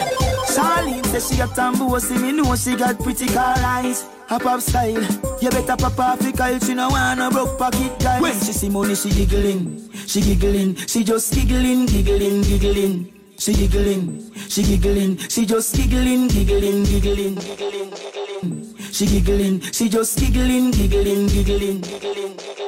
[0.49, 4.07] Charlene says she got tambour, see me know she got pretty car eyes.
[4.29, 5.03] Hop up style.
[5.41, 8.19] You better pop off because she no want no broke pocket guy.
[8.19, 9.91] When she see money, she giggling.
[10.07, 10.75] She giggling.
[10.75, 13.13] She just giggling, giggling, giggling.
[13.37, 14.31] She giggling.
[14.49, 15.17] She giggling.
[15.17, 18.75] She just giggling, giggling, giggling, giggling, giggling.
[18.91, 19.61] She giggling.
[19.61, 22.66] She just giggling, giggling, giggling, giggling, giggling.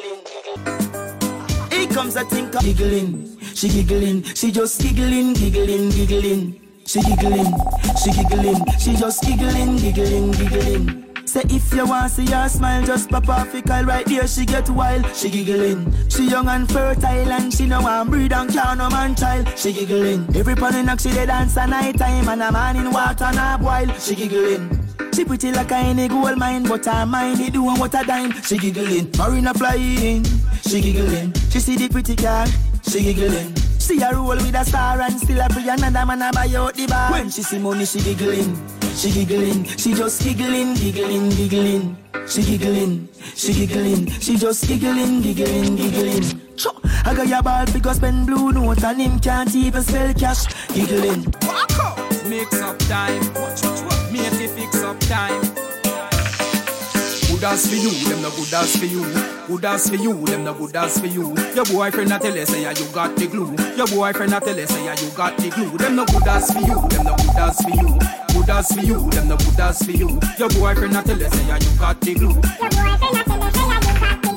[1.71, 3.37] Here comes a thing called giggling.
[3.53, 4.23] She giggling.
[4.23, 6.61] She just giggling, giggling, giggling.
[6.85, 7.53] She giggling.
[8.01, 8.65] She giggling.
[8.79, 11.08] She just giggling, giggling, giggling.
[11.29, 14.27] Say if you want see her smile, just pop off a call right there.
[14.27, 15.93] She get wild, she giggling.
[16.09, 19.47] She young and fertile and she no want breed and care no man child.
[19.55, 20.25] She giggling.
[20.35, 23.59] Every pony knock she dey dance at night time and a man in water na
[23.59, 23.93] boil.
[23.99, 24.71] She giggling.
[25.13, 28.31] She pretty like a any gold mine, but her mind it doing what a dime.
[28.41, 29.11] She giggling.
[29.15, 30.23] Marina flying,
[30.67, 31.31] she giggling.
[31.51, 32.47] She see the pretty car,
[32.81, 33.55] she giggling.
[33.77, 36.73] See her roll with a star and still a free another man a buy out
[36.73, 37.11] the bar.
[37.11, 38.78] When she see money, she giggling.
[38.95, 41.97] She giggling, she just giggling, giggling, giggling.
[42.27, 46.41] She giggling, she giggling, she just giggling, giggling, giggling.
[46.55, 46.71] Cho,
[47.05, 50.45] I got your ball because spend blue note and him can't even spell cash.
[50.73, 51.25] Giggling.
[52.29, 53.21] Mix up time.
[54.11, 55.41] Make it fix up time.
[57.31, 59.03] Good as for you, them no good as for you.
[59.47, 61.33] Good as for you, them no good as for you.
[61.55, 63.55] Your boyfriend a tell you say yeah, you got the glue.
[63.77, 65.77] Your boyfriend a tell you say yeah, you got the glue.
[65.77, 68.28] Them no good as for you, them no good as for you.
[68.39, 70.17] Good as for you, them no good as for you.
[70.37, 72.29] Your boyfriend a tell you say you got the glue.
[72.29, 74.31] Your boyfriend a tell you say you got the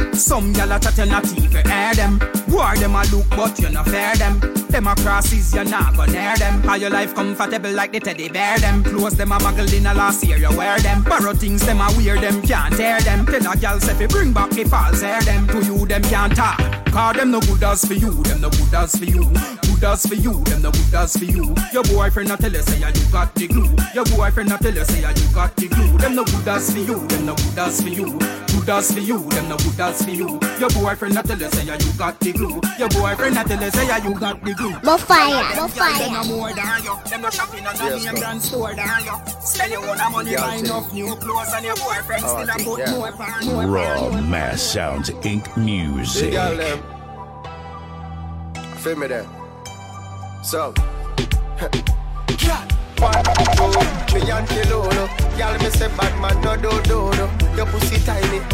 [0.00, 0.12] glue.
[0.12, 2.20] Some gyal a chat you not even hear them.
[2.48, 4.38] War them a look but you not fair them.
[4.68, 6.62] Them a crosses you not go near them.
[6.62, 8.84] How your life comfortable like the teddy bear them.
[8.84, 11.02] Clothes them a muggle in a last year you wear them.
[11.02, 13.24] Borrow things them a wear them can't tear them.
[13.24, 15.48] Then a gyal say fi bring back the false hair them.
[15.48, 16.77] To you them can't talk.
[16.90, 19.24] Cause them no good as for you, them no good as for you.
[19.62, 21.54] Good as for you, them no good as for you.
[21.72, 23.76] Your boyfriend not tell you say you got the glue.
[23.94, 25.98] Your boyfriend not tell you say you got the glue.
[25.98, 28.47] Them no good as for you, them no good as for you.
[28.48, 30.38] Good as for you, them no good as for you.
[30.58, 32.60] Your boyfriend not tell you say you got the glue.
[32.78, 34.74] Your boyfriend not tell you say you got the glue.
[34.82, 35.98] More fire, Them more fire.
[35.98, 36.98] Them no more than you.
[37.08, 39.12] Them no shopping and no name brand store than you.
[39.40, 40.70] Spend your own money Gyal buying thing.
[40.70, 42.90] enough new clothes and your boyfriend Oh, still a think, put yeah.
[42.92, 45.56] more pan, more pan, Raw more Mass Sounds Inc.
[45.56, 46.32] Music.
[46.32, 46.82] girl them.
[48.78, 49.26] Feel me there.
[50.42, 50.74] So.
[52.98, 55.06] One, two, me and Kilolo.
[55.38, 56.82] Girl, me say bad man no do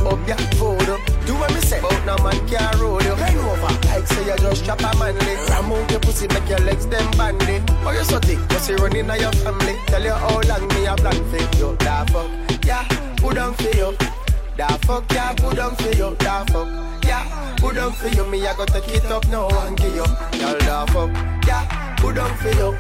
[0.07, 0.99] up your voodoo.
[1.27, 3.15] Do what me say, but no man can roll you.
[3.17, 5.35] Bend over, like say you just chop a manly.
[5.49, 7.63] Ram out your pussy, make your legs them bandy.
[7.85, 9.77] Oh you so thick, you see running on your family.
[9.87, 11.77] Tell you how long me a plan for you.
[11.79, 12.31] Da fuck,
[12.65, 12.85] yeah,
[13.17, 13.97] put on for you.
[14.57, 16.15] Da fuck, yeah, put on for you.
[16.19, 16.69] Da fuck,
[17.05, 18.25] yeah, put on for you.
[18.27, 20.05] Me I go take it up now and give you.
[20.39, 21.11] Girl, da fuck,
[21.47, 22.77] yeah, put on for you.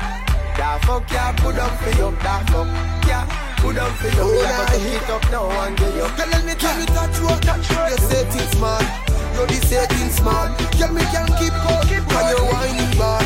[0.57, 2.17] Da fuck, yeah, put on for you.
[2.23, 2.69] Da fuck,
[3.09, 3.27] yeah,
[3.73, 4.25] on for you.
[4.33, 6.05] Me I hit up now and give you.
[6.05, 7.81] Let me tell you that you, touch you.
[7.91, 8.81] You say things small,
[9.75, 10.49] say things small.
[10.79, 13.25] Girl, me can keep up, cause you whining bad,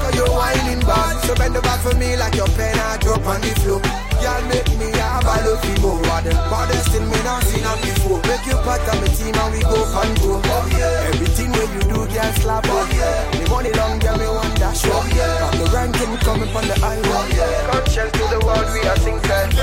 [0.00, 1.14] cause you're whining bad.
[1.24, 3.80] So bend the back for me like your pen I drop on the floor.
[4.20, 6.02] Girl, make me have a love you more.
[6.22, 8.20] The baddest thing me not seen her before.
[8.26, 10.40] Make you part of my team and we go and go.
[10.42, 11.08] Oh yeah.
[11.10, 12.64] Everything when you do, girl, slap.
[12.66, 13.38] Oh yeah.
[13.38, 14.90] Me money long, girl, me want that show.
[14.90, 15.38] Oh yeah.
[15.38, 17.06] Got the ranking coming from the highway.
[17.06, 17.70] Oh yeah.
[17.70, 19.54] Conscious to the world, we are sing that.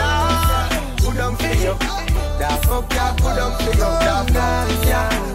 [1.03, 1.75] Put on for you.
[2.39, 3.79] Da fuck, yeah, put on for you.
[3.79, 5.34] Da fuck, yeah,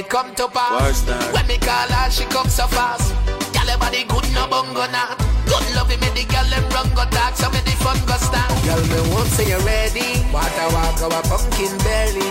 [0.00, 1.04] It come to pass.
[1.34, 3.12] When me call her, she come so fast.
[3.52, 5.14] Girl, your body good, no bongo nah.
[5.44, 8.48] Good loving me, the girl them run go talk, so me the fun go start.
[8.64, 10.24] Girl, me won't say you ready.
[10.32, 12.28] Waka waka wa pumpkin belly.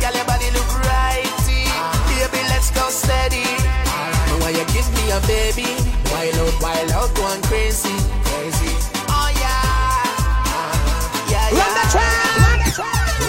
[0.00, 1.64] Girl, your body look righty.
[2.12, 3.48] Baby, let's go steady.
[4.28, 5.68] And when you give me a baby,
[6.12, 7.96] wild out, wild out, going crazy.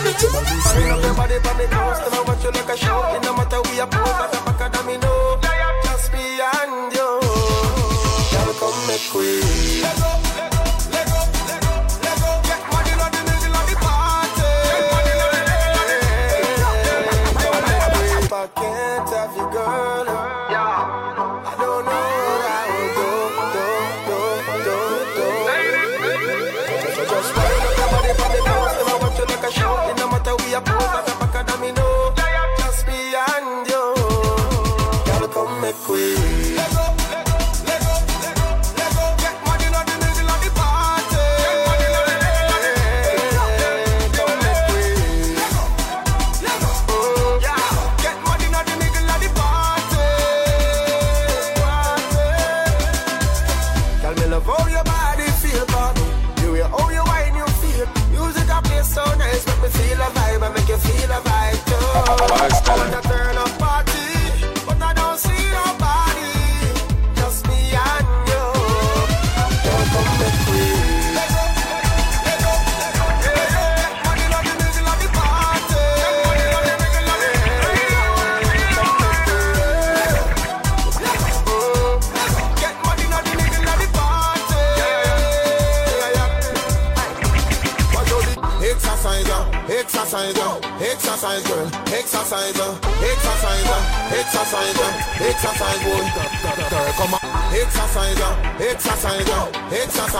[0.06, 3.20] Bring up your body from the coast, and I want you like a show.
[3.24, 3.89] No matter we are
[4.22, 4.97] at the back the me.
[5.84, 7.20] Just me and you.
[8.32, 10.05] Girl, come make we.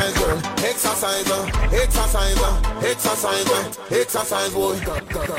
[0.06, 4.78] Exercise, girl, exercise, uh, exercise, uh, exercise, uh, exercise, boy.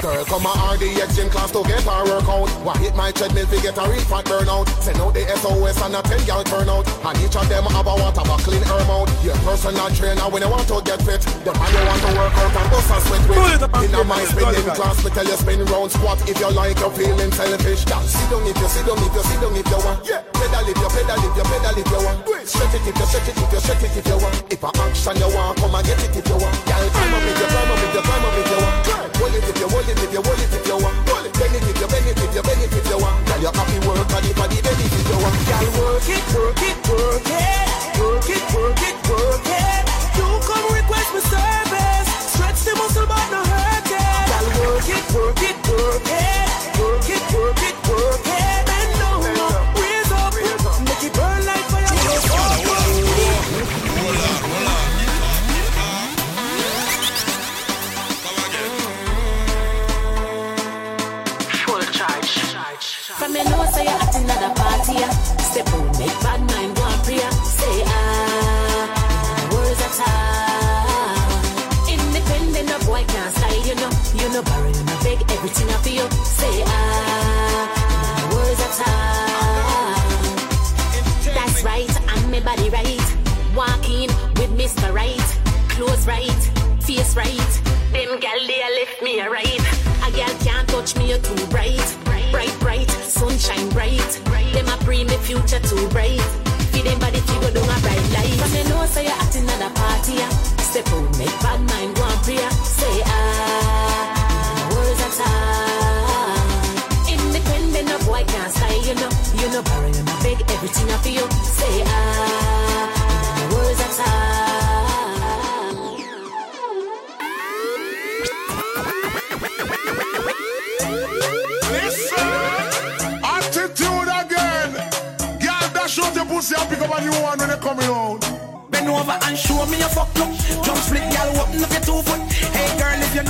[0.02, 2.50] Girl, come on, RDX gym class to get her workout.
[2.64, 4.66] Why hit my treadmill to get a real fat burnout?
[4.82, 6.86] Send out the SOS and a 10 y'all turn out.
[7.04, 9.10] And each of them have a water a clean her mouth.
[9.24, 11.22] Your personal trainer when you want to get fit.
[11.46, 13.84] The man you want to work out and bust a sweat with.
[13.86, 16.90] In a my spinning class, me tell you spin round squat if you like you're
[16.90, 17.84] feeling selfish.
[17.84, 20.00] Girl, sit down if you sit down if you sit down if you want.
[20.06, 22.18] Yeah, pedal if you pedal if you pedal if you want.
[22.46, 24.52] Stretch it if you stretch it if you stretch it if you want.
[24.52, 26.54] If a action you want, come and get it if you want.
[26.66, 29.16] Girl, climb up if you climb up if you climb up if you want.
[29.16, 30.96] Hold it if you hold it if you hold it if you want.
[31.36, 33.16] Bend it if you bend it if you bend it if you want.
[33.26, 35.34] Girl, you happy work and if I the belly if you want.
[35.46, 37.66] Girl, work it, work it, work it,
[37.98, 39.82] work it, work it, work it.
[40.14, 41.55] You come request me service.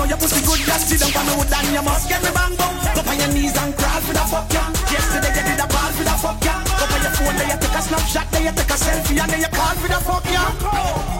[0.06, 2.30] Know your pussy good, just sit down for me wood and you must get me
[2.30, 2.76] bang bang.
[2.94, 4.62] Go on your knees and crawl for the fuck ya.
[4.90, 6.54] Yesterday you did a ball for the fuck ya.
[6.78, 9.30] Go on your phone, then you take a snapshot, then you take a selfie, and
[9.30, 10.44] then you call for the fuck ya.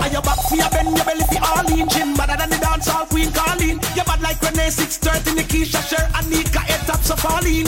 [0.03, 1.87] And your back for your bend, your belly for all in.
[1.91, 3.76] Gym better than the dance hall queen Colleen.
[3.97, 7.66] You bad like Renee 630, Nikisha, Cher, and Nika, eight tops of falling.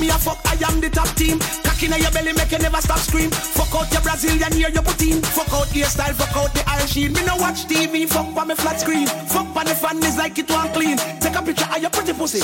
[0.00, 1.36] Me, I fuck, I am the top team.
[1.60, 3.28] Cock in your belly, make you never stop scream.
[3.28, 5.20] Fuck out your Brazilian ear, you put in.
[5.20, 7.12] Fuck out your style, fuck out the iron shield.
[7.12, 9.06] Me no watch TV, fuck on me flat screen.
[9.28, 10.96] Fuck on the fan is like it one clean.
[11.20, 12.40] Take a picture of your pretty pussy.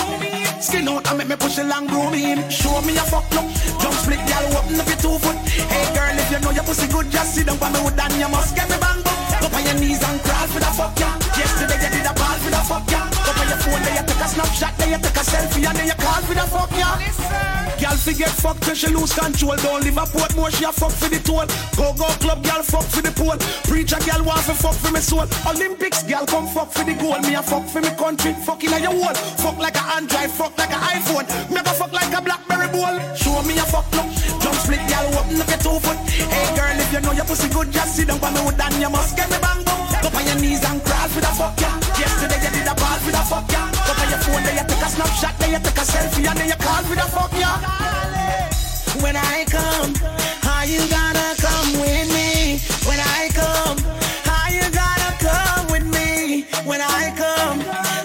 [0.61, 2.45] Skin out and make me push it long groom in.
[2.53, 3.49] Show me your fuck look.
[3.81, 5.37] Jump split, girl, open up your two foot.
[5.49, 8.13] Hey girl, if you know your pussy good, just sit down by me wood and
[8.21, 9.41] you must get me bang bang.
[9.41, 11.09] Go on your knees and crawl for the fuck ya.
[11.33, 13.16] Yesterday you did a ball for the fuck ya.
[13.27, 15.77] Go on your phone, then you take a snapshot, then you take a selfie, and
[15.77, 16.95] then you call for the fuck ya.
[17.77, 19.57] Girl forget fuck till she lose control.
[19.57, 21.45] Don't live a port more, she a fuck for the toll.
[21.77, 23.37] Go go club, girl fuck for the pole.
[23.69, 25.29] Preacher girl want for fuck for me soul.
[25.45, 27.19] Olympics, girl come fuck for the goal.
[27.21, 29.13] Me a fuck for me country, fucking at your wall.
[29.43, 31.27] Fuck like a Android, fuck like a iPhone.
[31.51, 32.97] Me go fuck like a Blackberry bowl.
[33.13, 34.09] Show me a fuck look.
[34.41, 35.99] Jump split, girl, open up your two foot.
[36.33, 38.81] Hey girl, if you know your pussy good, just sit down for me wood and
[38.81, 39.83] you must get me bang bang.
[40.01, 41.77] Go on your knees and crawl for the fuck ya.
[42.01, 43.63] Yesterday you did a ball for the fuck ya.
[43.87, 46.39] Go on your phone, then you take a snapshot, then you take a selfie, and
[46.39, 47.51] then you call for the fuck ya.
[49.03, 49.93] When I come,
[50.43, 52.61] how you gonna come with me?
[52.89, 53.79] When I come,
[54.29, 56.45] how you gonna come with me?
[56.69, 57.61] When I come,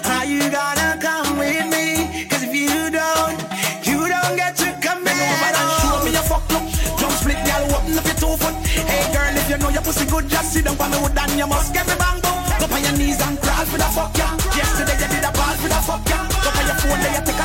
[0.08, 2.26] how you gonna come with me?
[2.30, 3.36] Cause if you don't,
[3.84, 5.52] you don't get to come in.
[5.80, 6.64] Show me your fuck look.
[6.98, 8.54] Jump split, girl, open up your two foot.
[8.88, 11.46] Hey girl, if you know your pussy good, just sit down for me and you
[11.46, 12.38] must get me bang bang.
[12.60, 14.28] Go on your knees and crawl for the fuck ya.
[14.28, 14.41] Yesterday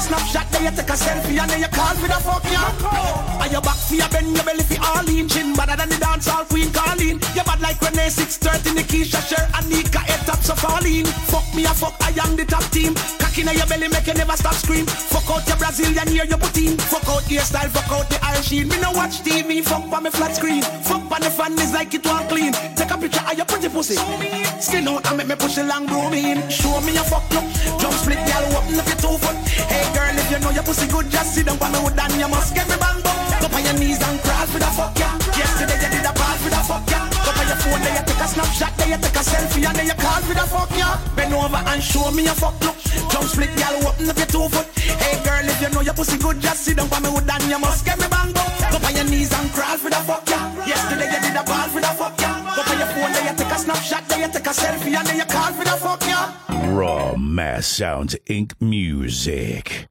[0.08, 2.64] snapshot, then you take a selfie, and then you call for the fuck ya.
[3.44, 5.28] And your back for your bend, your belly for all in.
[5.28, 6.97] Chin better than the dance hall queen Colleen.
[7.68, 11.04] Like Renee 630, Nikisha, Cher, and Nika, eight tops of falling.
[11.28, 12.96] Fuck me a fuck, I am the top team.
[13.20, 14.88] Cock inna your belly, make you never stop scream.
[14.88, 16.80] Fuck out your Brazilian ear, you put in.
[16.80, 18.72] Fuck out hairstyle, fuck out the eye sheen.
[18.72, 20.64] Me no watch TV, fuck on me flat screen.
[20.88, 22.56] Fuck on the fan is like it one clean.
[22.80, 24.00] Take a picture of your pretty pussy.
[24.64, 26.40] Skin out and make me push a long broom in.
[26.48, 27.44] Show me your fuck look.
[27.84, 29.36] Jump split, girl, open up your two foot.
[29.68, 32.16] Hey girl, if you know your pussy good, just sit down on me wood and
[32.16, 33.20] you must get me bang bang.
[33.44, 35.20] Go on your knees and crawl for the fuck yeah.
[35.36, 35.97] Yesterday you
[38.46, 41.00] phone, then you take a a selfie and then you call for the fuck yeah.
[41.16, 42.78] Bend over and show me your fuck look.
[43.10, 44.68] Jump split, girl, open up your two foot.
[44.78, 47.44] Hey girl, if you know your pussy good, just sit down on me wood and
[47.44, 48.72] you must get me bang bang.
[48.72, 50.28] Go on your knees and crawl for the fuck.
[50.68, 52.18] Yesterday you did a call for the fuck.
[52.18, 53.60] Go on your phone, then you take a
[54.08, 56.02] then you take a selfie and then you call for the fuck.
[56.78, 58.54] Raw Mass Sounds Inc.
[58.62, 59.88] Music.